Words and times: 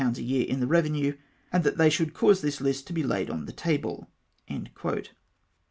a 0.03 0.07
year 0.19 0.43
in 0.47 0.59
flte 0.61 0.67
revenue, 0.67 1.15
and 1.53 1.63
that 1.63 1.77
they 1.77 1.87
should 1.87 2.11
cause 2.15 2.41
this 2.41 2.59
list 2.59 2.87
to 2.87 2.93
he 2.95 3.03
laid 3.03 3.29
on 3.29 3.45
the 3.45 3.51
table."' 3.53 4.09